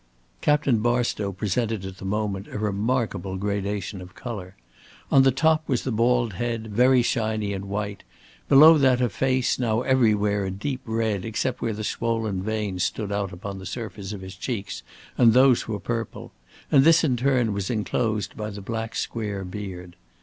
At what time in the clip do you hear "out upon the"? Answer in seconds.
13.11-13.65